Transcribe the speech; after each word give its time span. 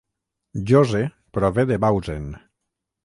Jose 0.71 1.01
prové 1.37 1.67
de 1.73 1.77
Bausen 1.85 2.27